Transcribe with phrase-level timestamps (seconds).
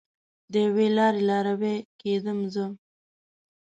[0.51, 2.65] د یوې لارې لاروی کیدم زه